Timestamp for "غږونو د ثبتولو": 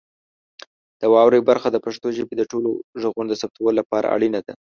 3.01-3.77